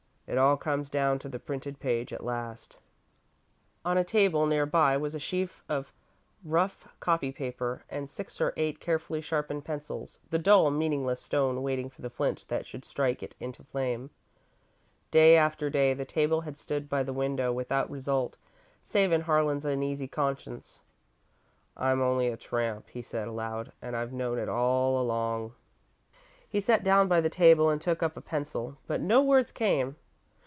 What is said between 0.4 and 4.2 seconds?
comes down to the printed page at last." On a